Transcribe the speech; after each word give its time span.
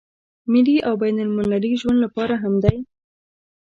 ملي 0.51 0.77
او 0.87 0.93
بين 1.03 1.17
المللي 1.25 1.71
ژوند 1.81 1.99
لپاره 2.05 2.35
هم 2.43 2.53
دی. 2.63 2.77